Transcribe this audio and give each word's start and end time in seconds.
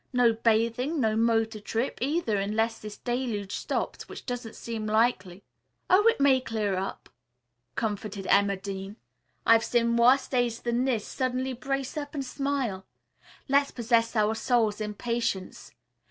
No 0.13 0.33
bathing, 0.33 0.99
no 0.99 1.15
motor 1.15 1.59
trip, 1.59 1.99
either, 2.01 2.37
unless 2.37 2.79
this 2.79 2.97
deluge 2.97 3.53
stops, 3.55 4.09
which 4.09 4.25
doesn't 4.25 4.55
seem 4.55 4.87
likely." 4.87 5.43
"Oh, 5.91 6.07
it 6.07 6.19
may 6.19 6.41
clear 6.41 6.75
up," 6.75 7.07
comforted 7.75 8.25
Emma 8.25 8.57
Dean. 8.57 8.95
"I've 9.45 9.63
seen 9.63 9.95
worse 9.97 10.27
days 10.27 10.59
than 10.61 10.85
this 10.85 11.05
suddenly 11.05 11.53
brace 11.53 11.97
up 11.97 12.15
and 12.15 12.25
smile. 12.25 12.83
Let's 13.47 13.69
possess 13.69 14.15
our 14.15 14.33
souls 14.33 14.81
in 14.81 14.95
patience. 14.95 15.71